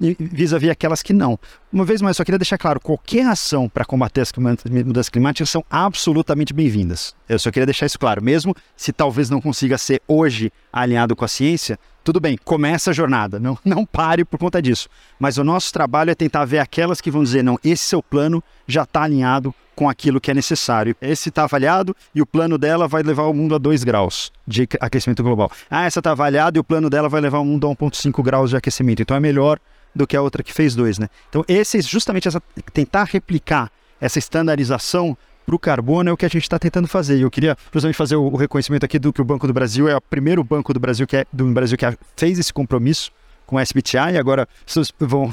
vis-à-vis 0.00 0.70
aquelas 0.70 1.02
que 1.02 1.12
não. 1.12 1.38
Uma 1.72 1.84
vez 1.84 2.00
mais, 2.00 2.16
só 2.16 2.24
queria 2.24 2.38
deixar 2.38 2.58
claro, 2.58 2.80
qualquer 2.80 3.26
ação 3.26 3.68
para 3.68 3.84
combater 3.84 4.22
as 4.22 4.32
mudanças 4.32 5.08
climáticas 5.08 5.50
são 5.50 5.64
absolutamente 5.70 6.54
bem-vindas. 6.54 7.14
Eu 7.28 7.38
só 7.38 7.50
queria 7.50 7.66
deixar 7.66 7.86
isso 7.86 7.98
claro, 7.98 8.22
mesmo 8.22 8.56
se 8.76 8.92
talvez 8.92 9.28
não 9.28 9.40
consiga 9.40 9.76
ser 9.76 10.00
hoje 10.08 10.52
alinhado 10.72 11.14
com 11.14 11.24
a 11.24 11.28
ciência, 11.28 11.78
tudo 12.02 12.18
bem, 12.18 12.38
começa 12.42 12.90
a 12.90 12.94
jornada, 12.94 13.38
não, 13.38 13.58
não 13.64 13.84
pare 13.84 14.24
por 14.24 14.38
conta 14.38 14.60
disso. 14.62 14.88
Mas 15.18 15.36
o 15.36 15.44
nosso 15.44 15.72
trabalho 15.72 16.10
é 16.10 16.14
tentar 16.14 16.44
ver 16.44 16.58
aquelas 16.58 17.00
que 17.00 17.10
vão 17.10 17.22
dizer, 17.22 17.44
não, 17.44 17.58
esse 17.62 17.84
seu 17.84 18.02
plano 18.02 18.42
já 18.66 18.84
está 18.84 19.02
alinhado 19.02 19.54
com 19.76 19.88
aquilo 19.88 20.20
que 20.20 20.30
é 20.30 20.34
necessário. 20.34 20.94
Esse 21.00 21.30
está 21.30 21.44
avaliado 21.44 21.96
e 22.14 22.20
o 22.20 22.26
plano 22.26 22.58
dela 22.58 22.86
vai 22.86 23.02
levar 23.02 23.22
o 23.24 23.32
mundo 23.32 23.54
a 23.54 23.58
2 23.58 23.82
graus 23.82 24.30
de 24.46 24.68
aquecimento 24.78 25.22
global. 25.22 25.50
Ah, 25.70 25.86
essa 25.86 26.00
está 26.00 26.10
avaliada 26.10 26.58
e 26.58 26.60
o 26.60 26.64
plano 26.64 26.90
dela 26.90 27.08
vai 27.08 27.20
levar 27.20 27.38
o 27.38 27.44
mundo 27.44 27.66
a 27.66 27.70
1,5 27.70 28.22
graus 28.22 28.50
de 28.50 28.56
aquecimento. 28.56 29.00
Então 29.00 29.16
é 29.16 29.20
melhor 29.20 29.58
do 29.94 30.06
que 30.06 30.16
a 30.16 30.22
outra 30.22 30.42
que 30.42 30.52
fez 30.52 30.74
2, 30.74 30.98
né? 30.98 31.08
Então 31.28 31.44
esse, 31.48 31.80
justamente 31.82 32.28
essa, 32.28 32.40
tentar 32.72 33.04
replicar 33.04 33.70
essa 34.00 34.18
estandarização 34.18 35.16
para 35.44 35.54
o 35.54 35.58
carbono 35.58 36.08
é 36.08 36.12
o 36.12 36.16
que 36.16 36.24
a 36.24 36.28
gente 36.28 36.42
está 36.42 36.58
tentando 36.58 36.86
fazer. 36.86 37.18
E 37.18 37.22
eu 37.22 37.30
queria, 37.30 37.56
justamente, 37.72 37.96
fazer 37.96 38.16
o, 38.16 38.36
reconhecimento 38.36 38.84
aqui 38.84 38.98
do 38.98 39.12
que 39.12 39.20
o 39.20 39.24
Banco 39.24 39.46
do 39.46 39.52
Brasil 39.52 39.88
é 39.88 39.96
o 39.96 40.00
primeiro 40.00 40.44
banco 40.44 40.72
do 40.72 40.80
Brasil 40.80 41.06
que, 41.06 41.16
é, 41.16 41.26
do 41.32 41.44
Brasil 41.46 41.76
que 41.76 41.86
fez 42.16 42.38
esse 42.38 42.52
compromisso 42.52 43.10
com 43.46 43.58
a 43.58 43.62
SBTI, 43.62 44.12
e 44.14 44.18
agora 44.18 44.48
vocês 44.64 44.92
vão 45.00 45.32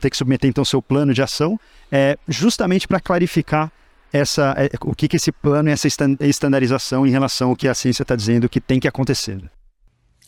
ter 0.00 0.08
que 0.08 0.16
submeter 0.16 0.48
então 0.48 0.64
seu 0.64 0.80
plano 0.80 1.12
de 1.12 1.20
ação, 1.20 1.60
é, 1.92 2.16
justamente 2.26 2.88
para 2.88 2.98
clarificar 2.98 3.70
essa, 4.10 4.54
é, 4.56 4.70
o 4.80 4.94
que, 4.94 5.06
que 5.06 5.16
esse 5.16 5.30
plano 5.30 5.68
e 5.68 5.72
essa 5.72 5.86
estandarização 6.20 7.06
em 7.06 7.10
relação 7.10 7.50
ao 7.50 7.56
que 7.56 7.68
a 7.68 7.74
ciência 7.74 8.02
está 8.02 8.16
dizendo 8.16 8.48
que 8.48 8.58
tem 8.58 8.80
que 8.80 8.88
acontecer. 8.88 9.38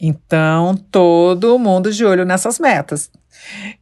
Então, 0.00 0.74
todo 0.90 1.58
mundo 1.58 1.92
de 1.92 2.04
olho 2.04 2.24
nessas 2.24 2.58
metas. 2.58 3.10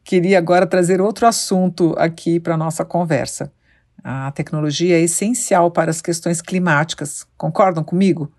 Queria 0.03 0.37
agora 0.37 0.67
trazer 0.67 0.99
outro 0.99 1.25
assunto 1.25 1.95
aqui 1.97 2.39
para 2.39 2.55
a 2.55 2.57
nossa 2.57 2.83
conversa. 2.83 3.51
A 4.03 4.31
tecnologia 4.31 4.97
é 4.97 5.01
essencial 5.01 5.71
para 5.71 5.91
as 5.91 6.01
questões 6.01 6.41
climáticas, 6.41 7.25
concordam 7.37 7.83
comigo? 7.83 8.31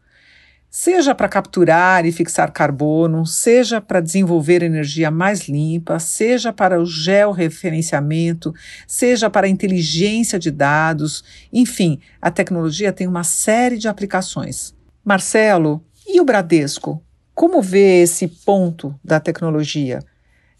Seja 0.69 1.15
para 1.15 1.29
capturar 1.29 2.07
e 2.07 2.13
fixar 2.13 2.53
carbono, 2.53 3.27
seja 3.27 3.81
para 3.81 4.01
desenvolver 4.01 4.63
energia 4.63 5.11
mais 5.11 5.49
limpa, 5.49 5.99
seja 5.99 6.53
para 6.53 6.81
o 6.81 6.87
georreferenciamento, 6.87 8.55
seja 8.87 9.29
para 9.29 9.49
a 9.49 9.51
inteligência 9.51 10.39
de 10.39 10.51
dados, 10.51 11.25
enfim, 11.53 11.99
a 12.23 12.31
tecnologia 12.31 12.93
tem 12.93 13.09
uma 13.09 13.25
série 13.25 13.79
de 13.79 13.89
aplicações. 13.89 14.73
Marcelo, 15.05 15.85
e 16.07 16.21
o 16.21 16.25
Bradesco? 16.25 17.03
Como 17.35 17.63
vê 17.63 18.03
esse 18.03 18.29
ponto 18.29 18.95
da 19.03 19.19
tecnologia? 19.19 20.01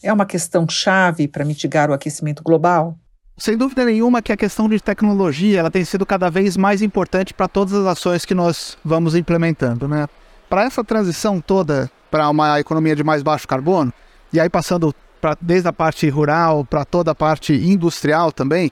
É 0.03 0.13
uma 0.13 0.25
questão 0.25 0.67
chave 0.69 1.29
para 1.29 1.45
mitigar 1.45 1.91
o 1.91 1.93
aquecimento 1.93 2.43
global? 2.43 2.97
Sem 3.37 3.57
dúvida 3.57 3.85
nenhuma 3.85 4.21
que 4.21 4.33
a 4.33 4.37
questão 4.37 4.69
de 4.69 4.81
tecnologia 4.81 5.61
ela 5.61 5.71
tem 5.71 5.85
sido 5.85 6.05
cada 6.05 6.31
vez 6.31 6.57
mais 6.57 6.83
importante 6.83 7.33
para 7.33 7.49
todas 7.49 7.73
as 7.75 7.87
ações 7.87 8.25
que 8.25 8.35
nós 8.35 8.77
vamos 8.85 9.15
implementando. 9.15 9.89
Né? 9.89 10.07
Para 10.49 10.65
essa 10.65 10.85
transição 10.85 11.41
toda 11.41 11.91
para 12.11 12.29
uma 12.29 12.61
economia 12.61 12.97
de 12.97 13.05
mais 13.05 13.23
baixo 13.23 13.47
carbono, 13.47 13.93
e 14.33 14.41
aí 14.41 14.49
passando 14.49 14.95
pra, 15.21 15.37
desde 15.41 15.69
a 15.69 15.73
parte 15.73 16.09
rural 16.09 16.65
para 16.65 16.85
toda 16.85 17.13
a 17.13 17.15
parte 17.15 17.55
industrial 17.55 18.33
também, 18.33 18.71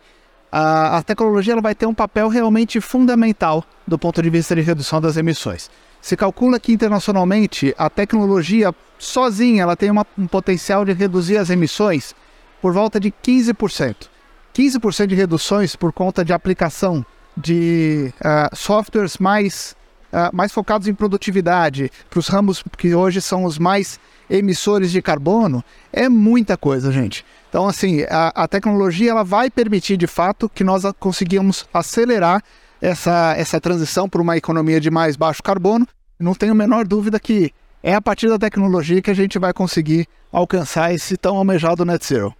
a, 0.50 0.98
a 0.98 1.02
tecnologia 1.02 1.52
ela 1.52 1.62
vai 1.62 1.74
ter 1.74 1.86
um 1.86 1.94
papel 1.94 2.28
realmente 2.28 2.80
fundamental 2.80 3.64
do 3.86 3.98
ponto 3.98 4.22
de 4.22 4.30
vista 4.30 4.54
de 4.54 4.62
redução 4.62 5.00
das 5.00 5.16
emissões. 5.16 5.70
Se 6.00 6.16
calcula 6.16 6.60
que 6.60 6.72
internacionalmente 6.72 7.74
a 7.76 7.90
tecnologia 7.90 8.74
sozinha 8.98 9.62
ela 9.62 9.76
tem 9.76 9.90
uma, 9.90 10.06
um 10.16 10.26
potencial 10.26 10.84
de 10.84 10.92
reduzir 10.92 11.36
as 11.36 11.50
emissões 11.50 12.14
por 12.60 12.72
volta 12.72 12.98
de 12.98 13.10
15%. 13.10 14.08
15% 14.54 15.06
de 15.06 15.14
reduções 15.14 15.76
por 15.76 15.92
conta 15.92 16.24
de 16.24 16.32
aplicação 16.32 17.04
de 17.36 18.12
uh, 18.20 18.54
softwares 18.56 19.18
mais, 19.18 19.76
uh, 20.12 20.34
mais 20.34 20.50
focados 20.50 20.88
em 20.88 20.94
produtividade, 20.94 21.92
para 22.10 22.18
os 22.18 22.28
ramos 22.28 22.64
que 22.76 22.94
hoje 22.94 23.20
são 23.20 23.44
os 23.44 23.58
mais 23.58 24.00
emissores 24.28 24.90
de 24.90 25.00
carbono, 25.00 25.64
é 25.92 26.08
muita 26.08 26.56
coisa, 26.56 26.90
gente. 26.90 27.24
Então, 27.48 27.66
assim, 27.66 28.02
a, 28.10 28.32
a 28.34 28.48
tecnologia 28.48 29.12
ela 29.12 29.22
vai 29.22 29.48
permitir 29.48 29.96
de 29.96 30.06
fato 30.06 30.48
que 30.48 30.64
nós 30.64 30.82
conseguimos 30.98 31.66
acelerar 31.72 32.42
essa, 32.80 33.34
essa 33.36 33.60
transição 33.60 34.08
para 34.08 34.22
uma 34.22 34.36
economia 34.36 34.80
de 34.80 34.90
mais 34.90 35.16
baixo 35.16 35.42
carbono. 35.42 35.86
Não 36.18 36.34
tenho 36.34 36.52
a 36.52 36.54
menor 36.54 36.86
dúvida 36.86 37.18
que 37.20 37.52
é 37.82 37.94
a 37.94 38.00
partir 38.00 38.28
da 38.28 38.38
tecnologia 38.38 39.02
que 39.02 39.10
a 39.10 39.14
gente 39.14 39.38
vai 39.38 39.52
conseguir 39.52 40.06
alcançar 40.32 40.92
esse 40.92 41.16
tão 41.16 41.36
almejado 41.36 41.84
net 41.84 42.04
zero. 42.04 42.34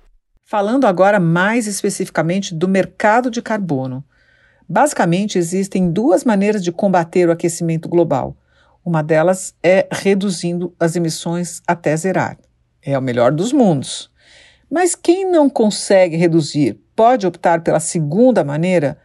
Falando 0.44 0.86
agora 0.86 1.20
mais 1.20 1.66
especificamente 1.66 2.54
do 2.54 2.66
mercado 2.66 3.30
de 3.30 3.42
carbono. 3.42 4.04
Basicamente, 4.68 5.38
existem 5.38 5.90
duas 5.90 6.24
maneiras 6.24 6.62
de 6.62 6.72
combater 6.72 7.28
o 7.28 7.32
aquecimento 7.32 7.88
global. 7.88 8.36
Uma 8.84 9.02
delas 9.02 9.54
é 9.62 9.86
reduzindo 9.90 10.74
as 10.78 10.96
emissões 10.96 11.62
até 11.66 11.96
zerar. 11.96 12.38
É 12.82 12.98
o 12.98 13.02
melhor 13.02 13.32
dos 13.32 13.52
mundos. 13.52 14.10
Mas 14.70 14.94
quem 14.94 15.30
não 15.30 15.48
consegue 15.48 16.16
reduzir 16.16 16.78
pode 16.94 17.26
optar 17.26 17.62
pela 17.62 17.80
segunda 17.80 18.44
maneira, 18.44 18.98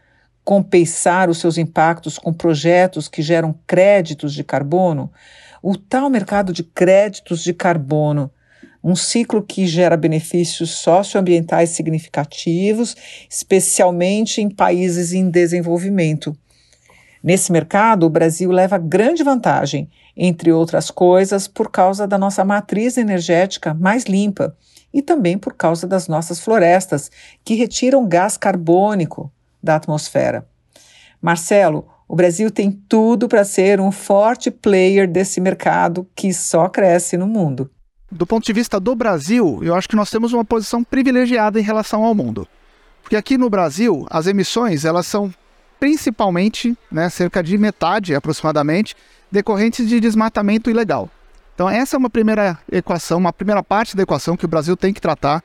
compensar 0.44 1.30
os 1.30 1.38
seus 1.38 1.56
impactos 1.56 2.18
com 2.18 2.32
projetos 2.32 3.08
que 3.08 3.22
geram 3.22 3.54
créditos 3.66 4.34
de 4.34 4.44
carbono. 4.44 5.10
O 5.62 5.76
tal 5.76 6.10
mercado 6.10 6.52
de 6.52 6.62
créditos 6.62 7.42
de 7.42 7.54
carbono 7.54 8.30
um 8.84 8.94
ciclo 8.94 9.42
que 9.42 9.66
gera 9.66 9.96
benefícios 9.96 10.72
socioambientais 10.72 11.70
significativos, 11.70 12.94
especialmente 13.30 14.42
em 14.42 14.50
países 14.50 15.14
em 15.14 15.30
desenvolvimento. 15.30 16.36
Nesse 17.22 17.50
mercado, 17.50 18.04
o 18.04 18.10
Brasil 18.10 18.50
leva 18.50 18.76
grande 18.76 19.24
vantagem, 19.24 19.88
entre 20.14 20.52
outras 20.52 20.90
coisas, 20.90 21.48
por 21.48 21.70
causa 21.70 22.06
da 22.06 22.18
nossa 22.18 22.44
matriz 22.44 22.98
energética 22.98 23.72
mais 23.72 24.04
limpa 24.04 24.54
e 24.92 25.00
também 25.00 25.38
por 25.38 25.54
causa 25.54 25.86
das 25.86 26.06
nossas 26.06 26.38
florestas, 26.38 27.10
que 27.42 27.54
retiram 27.54 28.06
gás 28.06 28.36
carbônico 28.36 29.32
da 29.64 29.76
atmosfera. 29.76 30.46
Marcelo, 31.20 31.88
o 32.06 32.14
Brasil 32.14 32.50
tem 32.50 32.70
tudo 32.70 33.26
para 33.26 33.44
ser 33.44 33.80
um 33.80 33.90
forte 33.90 34.50
player 34.50 35.10
desse 35.10 35.40
mercado 35.40 36.06
que 36.14 36.32
só 36.32 36.68
cresce 36.68 37.16
no 37.16 37.26
mundo 37.26 37.70
do 38.14 38.26
ponto 38.26 38.46
de 38.46 38.52
vista 38.52 38.78
do 38.78 38.94
Brasil, 38.94 39.58
eu 39.62 39.74
acho 39.74 39.88
que 39.88 39.96
nós 39.96 40.10
temos 40.10 40.32
uma 40.32 40.44
posição 40.44 40.84
privilegiada 40.84 41.58
em 41.58 41.62
relação 41.62 42.04
ao 42.04 42.14
mundo. 42.14 42.46
Porque 43.02 43.16
aqui 43.16 43.36
no 43.36 43.50
Brasil, 43.50 44.06
as 44.08 44.26
emissões, 44.26 44.84
elas 44.84 45.06
são 45.06 45.34
principalmente, 45.80 46.76
né, 46.90 47.10
cerca 47.10 47.42
de 47.42 47.58
metade 47.58 48.14
aproximadamente, 48.14 48.96
decorrentes 49.30 49.88
de 49.88 49.98
desmatamento 49.98 50.70
ilegal. 50.70 51.10
Então 51.54 51.68
essa 51.68 51.96
é 51.96 51.98
uma 51.98 52.08
primeira 52.08 52.56
equação, 52.70 53.18
uma 53.18 53.32
primeira 53.32 53.62
parte 53.62 53.96
da 53.96 54.04
equação 54.04 54.36
que 54.36 54.44
o 54.44 54.48
Brasil 54.48 54.76
tem 54.76 54.94
que 54.94 55.00
tratar 55.00 55.42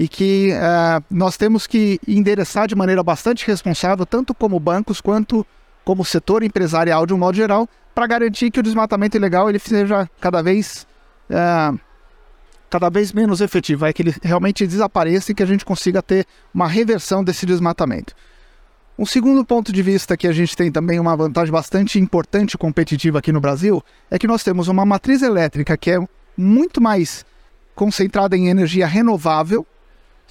e 0.00 0.08
que 0.08 0.54
uh, 0.54 1.04
nós 1.10 1.36
temos 1.36 1.66
que 1.66 2.00
endereçar 2.08 2.66
de 2.66 2.74
maneira 2.74 3.02
bastante 3.02 3.46
responsável, 3.46 4.06
tanto 4.06 4.32
como 4.32 4.58
bancos 4.58 4.98
quanto 4.98 5.46
como 5.84 6.06
setor 6.06 6.42
empresarial 6.42 7.04
de 7.04 7.12
um 7.12 7.18
modo 7.18 7.36
geral, 7.36 7.68
para 7.94 8.06
garantir 8.06 8.50
que 8.50 8.58
o 8.58 8.62
desmatamento 8.62 9.18
ilegal 9.18 9.50
ele 9.50 9.58
seja 9.58 10.08
cada 10.18 10.42
vez 10.42 10.86
uh, 11.28 11.78
cada 12.70 12.88
vez 12.88 13.12
menos 13.12 13.42
efetivo, 13.42 13.84
é 13.84 13.92
que 13.92 14.00
ele 14.00 14.14
realmente 14.22 14.66
desapareça 14.66 15.32
e 15.32 15.34
que 15.34 15.42
a 15.42 15.46
gente 15.46 15.66
consiga 15.66 16.00
ter 16.00 16.24
uma 16.54 16.66
reversão 16.66 17.22
desse 17.22 17.44
desmatamento. 17.44 18.14
Um 18.98 19.04
segundo 19.04 19.44
ponto 19.44 19.70
de 19.70 19.82
vista 19.82 20.16
que 20.16 20.26
a 20.26 20.32
gente 20.32 20.56
tem 20.56 20.72
também 20.72 20.98
uma 20.98 21.14
vantagem 21.14 21.52
bastante 21.52 21.98
importante 21.98 22.54
e 22.54 22.58
competitiva 22.58 23.18
aqui 23.18 23.32
no 23.32 23.40
Brasil 23.40 23.82
é 24.10 24.18
que 24.18 24.26
nós 24.26 24.42
temos 24.42 24.66
uma 24.66 24.86
matriz 24.86 25.20
elétrica 25.20 25.76
que 25.76 25.90
é 25.90 25.98
muito 26.38 26.80
mais 26.80 27.22
concentrada 27.74 28.34
em 28.34 28.48
energia 28.48 28.86
renovável, 28.86 29.66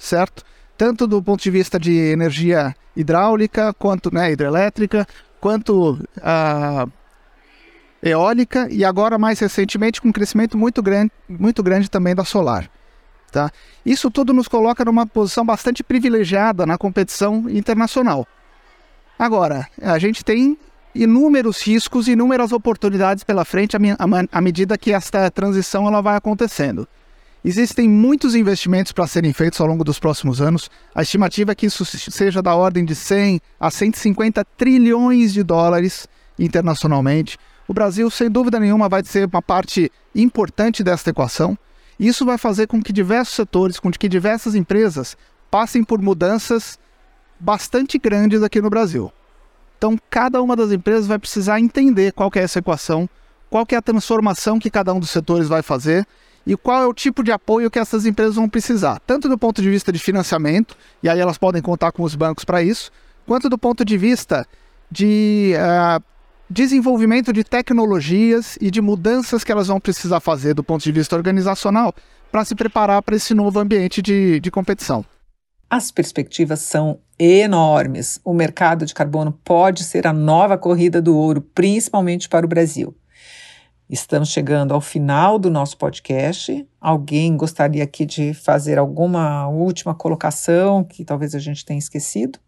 certo? 0.00 0.42
Tanto 0.76 1.06
do 1.06 1.22
ponto 1.22 1.42
de 1.42 1.50
vista 1.50 1.78
de 1.78 1.92
energia 1.92 2.74
hidráulica, 2.96 3.72
quanto 3.74 4.12
né, 4.12 4.32
hidrelétrica, 4.32 5.06
quanto 5.38 5.92
uh, 6.16 6.90
eólica 8.02 8.66
e 8.70 8.84
agora 8.84 9.18
mais 9.18 9.38
recentemente 9.38 10.00
com 10.00 10.08
um 10.08 10.12
crescimento 10.12 10.56
muito 10.56 10.82
grande, 10.82 11.12
muito 11.28 11.62
grande 11.62 11.90
também 11.90 12.14
da 12.14 12.24
solar. 12.24 12.70
Tá? 13.30 13.50
Isso 13.84 14.10
tudo 14.10 14.32
nos 14.32 14.48
coloca 14.48 14.84
numa 14.84 15.06
posição 15.06 15.44
bastante 15.44 15.84
privilegiada 15.84 16.66
na 16.66 16.76
competição 16.76 17.48
internacional. 17.48 18.26
Agora, 19.18 19.68
a 19.80 19.98
gente 19.98 20.24
tem 20.24 20.58
inúmeros 20.94 21.62
riscos 21.62 22.08
inúmeras 22.08 22.52
oportunidades 22.52 23.22
pela 23.22 23.44
frente 23.44 23.76
à, 23.76 24.40
medida 24.40 24.76
que 24.76 24.92
esta 24.92 25.30
transição 25.30 25.86
ela 25.86 26.00
vai 26.00 26.16
acontecendo. 26.16 26.88
Existem 27.42 27.88
muitos 27.88 28.34
investimentos 28.34 28.92
para 28.92 29.06
serem 29.06 29.32
feitos 29.32 29.60
ao 29.60 29.66
longo 29.66 29.82
dos 29.82 29.98
próximos 29.98 30.42
anos. 30.42 30.70
A 30.94 31.02
estimativa 31.02 31.52
é 31.52 31.54
que 31.54 31.66
isso 31.66 31.84
seja 31.84 32.42
da 32.42 32.54
ordem 32.54 32.84
de 32.84 32.94
100 32.94 33.40
a 33.58 33.70
150 33.70 34.44
trilhões 34.56 35.32
de 35.32 35.42
dólares 35.42 36.06
internacionalmente. 36.38 37.38
O 37.66 37.72
Brasil, 37.72 38.10
sem 38.10 38.30
dúvida 38.30 38.60
nenhuma, 38.60 38.88
vai 38.88 39.02
ser 39.04 39.26
uma 39.26 39.40
parte 39.40 39.90
importante 40.14 40.82
desta 40.82 41.10
equação. 41.10 41.56
Isso 41.98 42.26
vai 42.26 42.36
fazer 42.36 42.66
com 42.66 42.82
que 42.82 42.92
diversos 42.92 43.34
setores, 43.34 43.80
com 43.80 43.90
que 43.90 44.08
diversas 44.08 44.54
empresas 44.54 45.16
passem 45.50 45.82
por 45.82 46.00
mudanças 46.00 46.78
bastante 47.38 47.98
grandes 47.98 48.42
aqui 48.42 48.60
no 48.60 48.68
Brasil. 48.68 49.10
Então, 49.78 49.98
cada 50.10 50.42
uma 50.42 50.54
das 50.54 50.72
empresas 50.72 51.06
vai 51.06 51.18
precisar 51.18 51.58
entender 51.58 52.12
qual 52.12 52.30
é 52.34 52.40
essa 52.40 52.58
equação, 52.58 53.08
qual 53.48 53.66
é 53.70 53.76
a 53.76 53.82
transformação 53.82 54.58
que 54.58 54.70
cada 54.70 54.92
um 54.92 55.00
dos 55.00 55.10
setores 55.10 55.48
vai 55.48 55.62
fazer 55.62 56.06
e 56.50 56.56
qual 56.56 56.82
é 56.82 56.86
o 56.88 56.92
tipo 56.92 57.22
de 57.22 57.30
apoio 57.30 57.70
que 57.70 57.78
essas 57.78 58.04
empresas 58.04 58.34
vão 58.34 58.48
precisar, 58.48 59.00
tanto 59.06 59.28
do 59.28 59.38
ponto 59.38 59.62
de 59.62 59.70
vista 59.70 59.92
de 59.92 60.00
financiamento, 60.00 60.76
e 61.00 61.08
aí 61.08 61.20
elas 61.20 61.38
podem 61.38 61.62
contar 61.62 61.92
com 61.92 62.02
os 62.02 62.16
bancos 62.16 62.44
para 62.44 62.60
isso, 62.60 62.90
quanto 63.24 63.48
do 63.48 63.56
ponto 63.56 63.84
de 63.84 63.96
vista 63.96 64.44
de 64.90 65.54
uh, 65.54 66.02
desenvolvimento 66.50 67.32
de 67.32 67.44
tecnologias 67.44 68.58
e 68.60 68.68
de 68.68 68.80
mudanças 68.80 69.44
que 69.44 69.52
elas 69.52 69.68
vão 69.68 69.78
precisar 69.78 70.18
fazer 70.18 70.52
do 70.52 70.64
ponto 70.64 70.82
de 70.82 70.90
vista 70.90 71.14
organizacional 71.14 71.94
para 72.32 72.44
se 72.44 72.56
preparar 72.56 73.00
para 73.00 73.14
esse 73.14 73.32
novo 73.32 73.60
ambiente 73.60 74.02
de, 74.02 74.40
de 74.40 74.50
competição. 74.50 75.04
As 75.70 75.92
perspectivas 75.92 76.58
são 76.58 76.98
enormes. 77.16 78.18
O 78.24 78.34
mercado 78.34 78.84
de 78.84 78.92
carbono 78.92 79.38
pode 79.44 79.84
ser 79.84 80.04
a 80.04 80.12
nova 80.12 80.58
corrida 80.58 81.00
do 81.00 81.16
ouro, 81.16 81.40
principalmente 81.40 82.28
para 82.28 82.44
o 82.44 82.48
Brasil. 82.48 82.92
Estamos 83.90 84.28
chegando 84.28 84.72
ao 84.72 84.80
final 84.80 85.36
do 85.36 85.50
nosso 85.50 85.76
podcast. 85.76 86.64
Alguém 86.80 87.36
gostaria 87.36 87.82
aqui 87.82 88.06
de 88.06 88.32
fazer 88.32 88.78
alguma 88.78 89.48
última 89.48 89.92
colocação 89.96 90.84
que 90.84 91.04
talvez 91.04 91.34
a 91.34 91.40
gente 91.40 91.64
tenha 91.64 91.80
esquecido? 91.80 92.38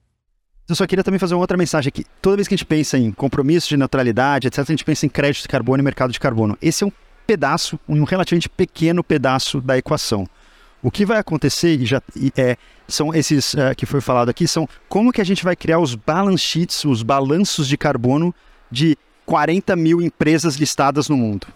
Eu 0.68 0.76
só 0.76 0.86
queria 0.86 1.02
também 1.02 1.18
fazer 1.18 1.34
uma 1.34 1.40
outra 1.40 1.56
mensagem 1.56 1.88
aqui. 1.88 2.06
Toda 2.22 2.36
vez 2.36 2.46
que 2.46 2.54
a 2.54 2.56
gente 2.56 2.64
pensa 2.64 2.96
em 2.96 3.10
compromisso 3.10 3.68
de 3.68 3.76
neutralidade, 3.76 4.46
etc., 4.46 4.60
a 4.60 4.64
gente 4.72 4.84
pensa 4.84 5.04
em 5.04 5.08
crédito 5.08 5.42
de 5.42 5.48
carbono 5.48 5.82
e 5.82 5.84
mercado 5.84 6.12
de 6.12 6.20
carbono. 6.20 6.56
Esse 6.62 6.84
é 6.84 6.86
um 6.86 6.92
pedaço, 7.26 7.76
um 7.88 8.04
relativamente 8.04 8.48
pequeno 8.48 9.02
pedaço 9.02 9.60
da 9.60 9.76
equação. 9.76 10.28
O 10.80 10.92
que 10.92 11.04
vai 11.04 11.18
acontecer, 11.18 11.84
já 11.84 12.00
é, 12.36 12.56
são 12.86 13.12
esses 13.12 13.54
uh, 13.54 13.74
que 13.76 13.84
foi 13.84 14.00
falado 14.00 14.28
aqui, 14.28 14.46
são 14.46 14.68
como 14.88 15.12
que 15.12 15.20
a 15.20 15.24
gente 15.24 15.42
vai 15.42 15.56
criar 15.56 15.80
os 15.80 15.96
balance 15.96 16.44
sheets, 16.44 16.84
os 16.84 17.02
balanços 17.02 17.66
de 17.66 17.76
carbono 17.76 18.32
de 18.70 18.96
40 19.32 19.74
mil 19.76 20.02
empresas 20.02 20.56
listadas 20.56 21.08
no 21.08 21.16
mundo. 21.16 21.46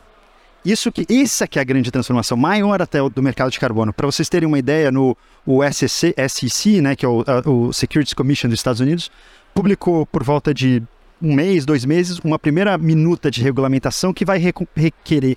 Isso 0.65 0.91
que 0.91 1.05
essa 1.11 1.47
que 1.47 1.59
é 1.59 1.63
a 1.63 1.65
grande 1.65 1.91
transformação 1.91 2.35
maior 2.35 2.81
até 2.81 3.07
do 3.07 3.23
mercado 3.23 3.51
de 3.51 3.61
carbono. 3.61 3.93
Para 3.93 4.07
vocês 4.07 4.31
terem 4.31 4.47
uma 4.47 4.59
ideia, 4.59 4.91
no 4.91 5.15
o 5.45 5.61
SEC, 5.71 6.15
SEC, 6.27 6.81
né, 6.81 6.97
que 6.97 7.05
é 7.05 7.09
o, 7.09 7.23
a, 7.27 7.47
o 7.47 7.75
Securities 7.75 8.15
Commission 8.15 8.49
dos 8.49 8.59
Estados 8.59 8.81
Unidos, 8.81 9.11
publicou 9.53 10.07
por 10.07 10.25
volta 10.25 10.55
de 10.55 10.83
um 11.21 11.35
mês, 11.35 11.67
dois 11.67 11.85
meses, 11.85 12.19
uma 12.21 12.39
primeira 12.39 12.79
minuta 12.79 13.31
de 13.31 13.43
regulamentação 13.43 14.11
que 14.11 14.25
vai 14.25 14.43
requerer 14.75 15.37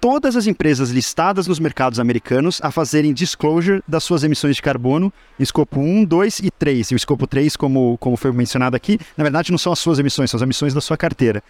todas 0.00 0.36
as 0.36 0.46
empresas 0.46 0.88
listadas 0.88 1.46
nos 1.46 1.58
mercados 1.58 2.00
americanos 2.00 2.60
a 2.62 2.70
fazerem 2.70 3.12
disclosure 3.12 3.82
das 3.86 4.04
suas 4.04 4.24
emissões 4.24 4.56
de 4.56 4.62
carbono, 4.62 5.12
escopo 5.38 5.80
1, 5.80 6.06
2 6.06 6.38
e 6.38 6.50
3. 6.50 6.92
E 6.92 6.94
o 6.94 6.96
escopo 6.96 7.26
3, 7.26 7.56
como, 7.56 7.98
como 7.98 8.16
foi 8.16 8.32
mencionado 8.32 8.74
aqui, 8.74 8.98
na 9.18 9.22
verdade 9.22 9.50
não 9.50 9.58
são 9.58 9.70
as 9.70 9.78
suas 9.78 9.98
emissões, 9.98 10.30
são 10.30 10.38
as 10.38 10.42
emissões 10.42 10.72
da 10.72 10.80
sua 10.80 10.96
carteira. 10.96 11.42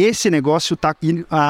Esse 0.00 0.30
negócio 0.30 0.76
tá. 0.76 0.94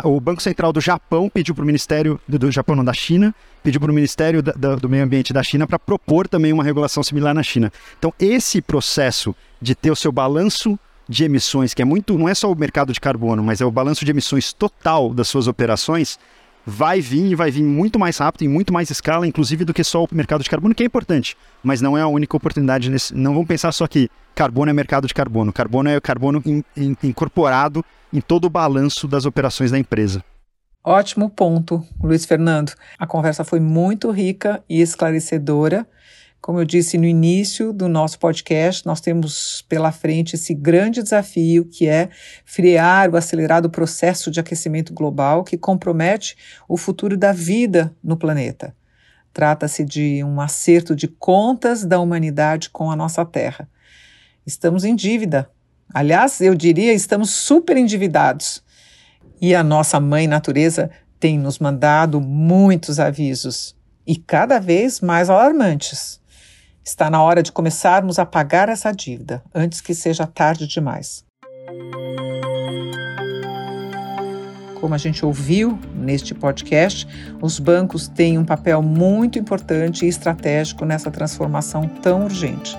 o 0.05 0.19
Banco 0.19 0.43
Central 0.43 0.73
do 0.73 0.81
Japão 0.81 1.29
pediu 1.29 1.55
para 1.55 1.63
o 1.63 1.67
Ministério. 1.67 2.19
Do, 2.27 2.39
do, 2.39 2.51
Japão, 2.51 2.75
não, 2.75 2.83
da 2.83 2.95
China, 2.95 3.35
pediu 3.63 3.79
para 3.79 3.91
o 3.91 3.95
Ministério 3.95 4.43
da, 4.43 4.53
da, 4.53 4.75
do 4.75 4.89
Meio 4.89 5.05
Ambiente 5.05 5.35
da 5.35 5.43
China 5.43 5.67
para 5.67 5.79
propor 5.79 6.27
também 6.27 6.51
uma 6.51 6.65
regulação 6.65 7.03
similar 7.03 7.35
na 7.35 7.43
China. 7.43 7.71
Então, 7.99 8.11
esse 8.19 8.63
processo 8.63 9.37
de 9.61 9.75
ter 9.75 9.91
o 9.91 9.97
seu 9.97 10.11
balanço 10.11 10.79
de 11.07 11.25
emissões, 11.25 11.75
que 11.75 11.83
é 11.83 11.85
muito. 11.85 12.17
não 12.17 12.27
é 12.27 12.35
só 12.35 12.51
o 12.51 12.57
mercado 12.57 12.91
de 12.91 13.01
carbono, 13.01 13.43
mas 13.43 13.61
é 13.61 13.67
o 13.67 13.71
balanço 13.71 14.03
de 14.03 14.11
emissões 14.11 14.51
total 14.51 15.13
das 15.13 15.29
suas 15.29 15.47
operações, 15.47 16.19
vai 16.69 17.01
vir 17.01 17.33
e 17.33 17.35
vai 17.35 17.51
vir 17.51 17.63
muito 17.63 17.99
mais 17.99 18.19
rápido, 18.19 18.43
em 18.43 18.49
muito 18.49 18.73
mais 18.73 18.91
escala, 18.91 19.27
inclusive 19.27 19.65
do 19.65 19.73
que 19.73 19.83
só 19.83 20.05
o 20.05 20.09
mercado 20.13 20.45
de 20.45 20.51
carbono, 20.51 20.75
que 20.75 20.83
é 20.83 20.87
importante, 20.87 21.35
mas 21.63 21.81
não 21.81 21.97
é 21.97 22.03
a 22.03 22.07
única 22.07 22.37
oportunidade. 22.37 22.91
Nesse, 22.91 23.15
não 23.15 23.33
vamos 23.33 23.49
pensar 23.49 23.73
só 23.73 23.87
que 23.87 24.11
carbono 24.35 24.71
é 24.71 24.75
mercado 24.75 25.09
de 25.09 25.15
carbono. 25.15 25.51
Carbono 25.51 25.89
é 25.89 25.99
carbono 25.99 26.43
in, 26.45 26.63
in, 26.77 26.95
incorporado 27.03 27.83
em 28.13 28.21
todo 28.21 28.45
o 28.45 28.51
balanço 28.51 29.09
das 29.09 29.25
operações 29.25 29.71
da 29.71 29.79
empresa. 29.79 30.23
Ótimo 30.85 31.31
ponto, 31.31 31.83
Luiz 32.03 32.27
Fernando. 32.27 32.73
A 32.99 33.07
conversa 33.07 33.45
foi 33.45 33.61
muito 33.61 34.11
rica 34.11 34.63
e 34.69 34.83
esclarecedora. 34.83 35.87
Como 36.49 36.61
eu 36.61 36.65
disse 36.65 36.97
no 36.97 37.05
início 37.05 37.75
do 37.75 37.91
nosso 37.91 38.19
podcast, 38.19 38.87
nós 38.87 39.03
temos 39.03 39.61
pela 39.69 39.93
frente 39.93 40.35
esse 40.35 40.55
grande 40.55 41.03
desafio 41.03 41.67
que 41.67 41.87
é 41.87 42.09
frear 42.43 43.11
o 43.11 43.19
acelerado 43.19 43.69
processo 43.69 44.31
de 44.31 44.41
aquecimento 44.41 44.95
global 44.95 45.45
que 45.45 45.59
compromete 45.59 46.39
o 46.67 46.79
futuro 46.79 47.19
da 47.19 47.33
vida 47.33 47.95
no 48.03 48.17
planeta. 48.17 48.75
Trata-se 49.31 49.85
de 49.85 50.25
um 50.25 50.41
acerto 50.41 50.97
de 50.97 51.07
contas 51.07 51.85
da 51.85 52.01
humanidade 52.01 52.71
com 52.71 52.91
a 52.91 52.97
nossa 52.97 53.27
Terra. 53.27 53.69
Estamos 54.47 54.85
em 54.85 54.97
dívida. 54.97 55.51
Aliás, 55.93 56.41
eu 56.41 56.55
diria, 56.55 56.95
estamos 56.95 57.29
super 57.29 57.77
endividados. 57.77 58.65
E 59.39 59.55
a 59.55 59.63
nossa 59.63 60.01
mãe 60.01 60.27
natureza 60.27 60.91
tem 61.21 61.39
nos 61.39 61.59
mandado 61.59 62.23
muitos 62.23 62.99
avisos 62.99 63.77
e 64.07 64.17
cada 64.17 64.59
vez 64.59 65.03
mais 65.03 65.29
alarmantes. 65.29 66.19
Está 66.89 67.11
na 67.11 67.23
hora 67.23 67.43
de 67.43 67.53
começarmos 67.53 68.19
a 68.19 68.25
pagar 68.25 68.71
essa 68.71 68.91
dívida 68.93 69.43
antes 69.55 69.79
que 69.83 69.95
seja 69.95 70.27
tarde 70.27 70.67
demais. 70.67 71.23
Como 74.81 74.95
a 74.95 74.97
gente 74.97 75.23
ouviu 75.23 75.79
neste 75.95 76.35
podcast, 76.35 77.07
os 77.43 77.59
bancos 77.59 78.09
têm 78.09 78.39
um 78.39 78.45
papel 78.45 78.81
muito 78.81 79.39
importante 79.39 80.07
e 80.07 80.09
estratégico 80.09 80.87
nessa 80.87 81.11
transformação 81.11 81.87
tão 81.87 82.25
urgente. 82.25 82.75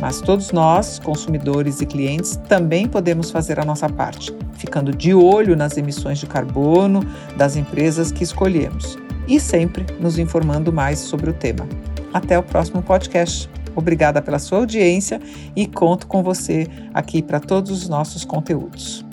Mas 0.00 0.20
todos 0.20 0.50
nós, 0.50 0.98
consumidores 0.98 1.80
e 1.80 1.86
clientes, 1.86 2.34
também 2.48 2.88
podemos 2.88 3.30
fazer 3.30 3.60
a 3.60 3.64
nossa 3.64 3.88
parte, 3.88 4.36
ficando 4.54 4.92
de 4.92 5.14
olho 5.14 5.54
nas 5.54 5.76
emissões 5.76 6.18
de 6.18 6.26
carbono 6.26 6.98
das 7.36 7.54
empresas 7.54 8.10
que 8.10 8.24
escolhemos 8.24 8.98
e 9.28 9.38
sempre 9.38 9.86
nos 10.00 10.18
informando 10.18 10.72
mais 10.72 10.98
sobre 10.98 11.30
o 11.30 11.32
tema. 11.32 11.64
Até 12.12 12.38
o 12.38 12.42
próximo 12.42 12.82
podcast. 12.82 13.48
Obrigada 13.74 14.22
pela 14.22 14.38
sua 14.38 14.58
audiência 14.58 15.20
e 15.54 15.66
conto 15.66 16.06
com 16.06 16.22
você 16.22 16.66
aqui 16.94 17.22
para 17.22 17.38
todos 17.38 17.70
os 17.70 17.88
nossos 17.88 18.24
conteúdos. 18.24 19.04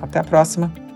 Até 0.00 0.20
a 0.20 0.24
próxima! 0.24 0.91